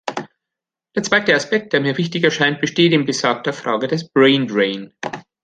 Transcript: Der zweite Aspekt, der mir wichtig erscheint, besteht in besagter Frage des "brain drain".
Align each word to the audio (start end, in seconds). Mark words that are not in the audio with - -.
Der 0.95 1.03
zweite 1.03 1.35
Aspekt, 1.35 1.73
der 1.73 1.79
mir 1.79 1.95
wichtig 1.95 2.23
erscheint, 2.23 2.59
besteht 2.59 2.91
in 2.91 3.05
besagter 3.05 3.53
Frage 3.53 3.87
des 3.87 4.09
"brain 4.09 4.47
drain". 4.47 4.95